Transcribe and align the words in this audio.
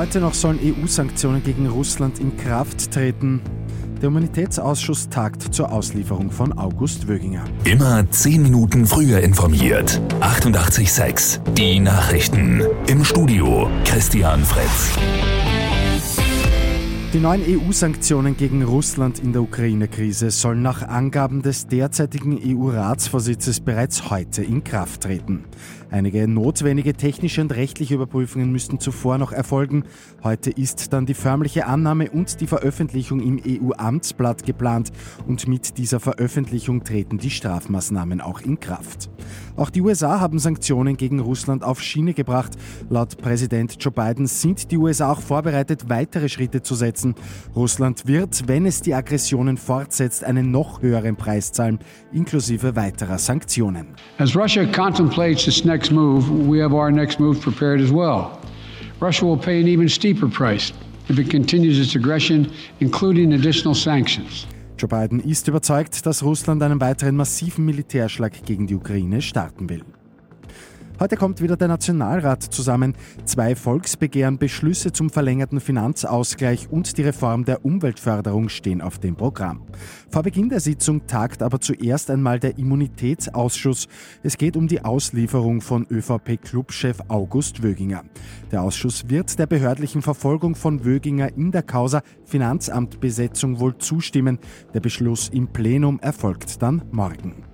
Heute 0.00 0.18
noch 0.20 0.32
sollen 0.32 0.58
EU-Sanktionen 0.62 1.42
gegen 1.42 1.66
Russland 1.66 2.20
in 2.20 2.34
Kraft 2.34 2.90
treten. 2.90 3.42
Der 4.00 4.08
Humanitätsausschuss 4.08 5.10
tagt 5.10 5.54
zur 5.54 5.70
Auslieferung 5.70 6.30
von 6.30 6.56
August 6.56 7.06
Wöginger. 7.06 7.44
Immer 7.64 8.10
zehn 8.10 8.42
Minuten 8.42 8.86
früher 8.86 9.20
informiert. 9.20 10.00
88.6 10.22 11.40
Die 11.52 11.80
Nachrichten. 11.80 12.62
Im 12.86 13.04
Studio 13.04 13.68
Christian 13.84 14.42
Fritz. 14.42 14.98
Die 17.12 17.18
neuen 17.18 17.42
EU-Sanktionen 17.42 18.38
gegen 18.38 18.62
Russland 18.62 19.18
in 19.18 19.34
der 19.34 19.42
Ukraine-Krise 19.42 20.30
sollen 20.30 20.62
nach 20.62 20.86
Angaben 20.86 21.42
des 21.42 21.66
derzeitigen 21.66 22.38
EU-Ratsvorsitzes 22.42 23.60
bereits 23.60 24.08
heute 24.08 24.44
in 24.44 24.64
Kraft 24.64 25.02
treten. 25.02 25.44
Einige 25.90 26.28
notwendige 26.28 26.94
technische 26.94 27.40
und 27.40 27.54
rechtliche 27.56 27.94
Überprüfungen 27.94 28.52
müssten 28.52 28.78
zuvor 28.78 29.18
noch 29.18 29.32
erfolgen. 29.32 29.84
Heute 30.22 30.50
ist 30.50 30.92
dann 30.92 31.04
die 31.04 31.14
förmliche 31.14 31.66
Annahme 31.66 32.10
und 32.10 32.40
die 32.40 32.46
Veröffentlichung 32.46 33.18
im 33.18 33.40
EU-Amtsblatt 33.44 34.44
geplant 34.44 34.92
und 35.26 35.48
mit 35.48 35.78
dieser 35.78 35.98
Veröffentlichung 35.98 36.84
treten 36.84 37.18
die 37.18 37.30
Strafmaßnahmen 37.30 38.20
auch 38.20 38.40
in 38.40 38.60
Kraft. 38.60 39.10
Auch 39.56 39.68
die 39.68 39.80
USA 39.80 40.20
haben 40.20 40.38
Sanktionen 40.38 40.96
gegen 40.96 41.18
Russland 41.18 41.64
auf 41.64 41.82
Schiene 41.82 42.14
gebracht. 42.14 42.52
Laut 42.88 43.18
Präsident 43.18 43.76
Joe 43.80 43.92
Biden 43.92 44.26
sind 44.26 44.70
die 44.70 44.76
USA 44.76 45.10
auch 45.10 45.20
vorbereitet, 45.20 45.88
weitere 45.88 46.28
Schritte 46.28 46.62
zu 46.62 46.76
setzen. 46.76 47.16
Russland 47.56 48.06
wird, 48.06 48.46
wenn 48.46 48.64
es 48.64 48.80
die 48.80 48.94
Aggressionen 48.94 49.56
fortsetzt, 49.56 50.22
einen 50.22 50.52
noch 50.52 50.82
höheren 50.82 51.16
Preis 51.16 51.50
zahlen, 51.50 51.80
inklusive 52.12 52.76
weiterer 52.76 53.18
Sanktionen. 53.18 53.88
As 54.18 54.36
Russia 54.36 54.64
contemplates 54.66 55.48
its 55.48 55.64
next 55.64 55.79
move, 55.88 56.28
we 56.46 56.58
have 56.60 56.74
our 56.74 56.90
next 56.92 57.18
move 57.18 57.40
prepared 57.40 57.80
as 57.80 57.90
well. 57.90 58.38
Russia 59.00 59.24
will 59.24 59.38
pay 59.38 59.60
an 59.60 59.66
even 59.66 59.88
steeper 59.88 60.28
price 60.28 60.72
if 61.08 61.18
it 61.18 61.30
continues 61.30 61.78
its 61.80 61.96
aggression, 61.96 62.52
including 62.80 63.32
additional 63.32 63.74
sanctions. 63.74 64.46
Joe 64.76 64.88
Biden 64.88 65.20
ist 65.20 65.48
überzeugt, 65.48 66.04
dass 66.06 66.22
Russland 66.22 66.62
einen 66.62 66.80
weiteren 66.80 67.16
massiven 67.16 67.64
Militärschlag 67.64 68.44
gegen 68.44 68.66
die 68.66 68.74
Ukraine 68.74 69.20
starten 69.20 69.68
will. 69.68 69.84
Heute 71.00 71.16
kommt 71.16 71.40
wieder 71.40 71.56
der 71.56 71.68
Nationalrat 71.68 72.42
zusammen. 72.42 72.94
Zwei 73.24 73.56
Volksbegehren, 73.56 74.36
Beschlüsse 74.36 74.92
zum 74.92 75.08
verlängerten 75.08 75.58
Finanzausgleich 75.58 76.70
und 76.70 76.98
die 76.98 77.02
Reform 77.02 77.46
der 77.46 77.64
Umweltförderung 77.64 78.50
stehen 78.50 78.82
auf 78.82 78.98
dem 78.98 79.16
Programm. 79.16 79.62
Vor 80.10 80.24
Beginn 80.24 80.50
der 80.50 80.60
Sitzung 80.60 81.06
tagt 81.06 81.42
aber 81.42 81.58
zuerst 81.58 82.10
einmal 82.10 82.38
der 82.38 82.58
Immunitätsausschuss. 82.58 83.88
Es 84.22 84.36
geht 84.36 84.58
um 84.58 84.68
die 84.68 84.84
Auslieferung 84.84 85.62
von 85.62 85.86
ÖVP-Clubchef 85.90 86.98
August 87.08 87.62
Wöginger. 87.62 88.02
Der 88.52 88.60
Ausschuss 88.60 89.08
wird 89.08 89.38
der 89.38 89.46
behördlichen 89.46 90.02
Verfolgung 90.02 90.54
von 90.54 90.84
Wöginger 90.84 91.34
in 91.34 91.50
der 91.50 91.62
Causa 91.62 92.02
Finanzamtbesetzung 92.26 93.58
wohl 93.58 93.78
zustimmen. 93.78 94.38
Der 94.74 94.80
Beschluss 94.80 95.30
im 95.30 95.48
Plenum 95.48 95.98
erfolgt 96.00 96.60
dann 96.60 96.82
morgen. 96.92 97.49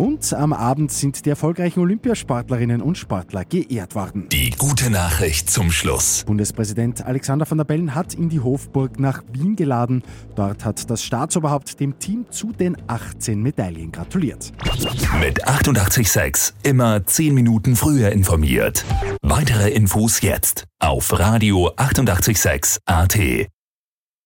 Und 0.00 0.32
am 0.32 0.54
Abend 0.54 0.90
sind 0.90 1.26
die 1.26 1.28
erfolgreichen 1.28 1.80
Olympiasportlerinnen 1.80 2.80
und 2.80 2.96
Sportler 2.96 3.44
geehrt 3.44 3.94
worden. 3.94 4.30
Die 4.30 4.48
gute 4.48 4.88
Nachricht 4.88 5.50
zum 5.50 5.70
Schluss. 5.70 6.24
Bundespräsident 6.24 7.04
Alexander 7.04 7.44
van 7.46 7.58
der 7.58 7.66
Bellen 7.66 7.94
hat 7.94 8.14
in 8.14 8.30
die 8.30 8.40
Hofburg 8.40 8.98
nach 8.98 9.22
Wien 9.30 9.56
geladen. 9.56 10.02
Dort 10.36 10.64
hat 10.64 10.88
das 10.88 11.04
Staatsoberhaupt 11.04 11.78
dem 11.80 11.98
Team 11.98 12.24
zu 12.30 12.50
den 12.50 12.78
18 12.86 13.42
Medaillen 13.42 13.92
gratuliert. 13.92 14.52
Mit 15.20 15.46
886 15.46 16.54
immer 16.62 17.04
10 17.04 17.34
Minuten 17.34 17.76
früher 17.76 18.10
informiert. 18.10 18.86
Weitere 19.20 19.68
Infos 19.68 20.22
jetzt 20.22 20.64
auf 20.78 21.18
Radio 21.18 21.72
886 21.76 22.78
AT. 22.86 23.18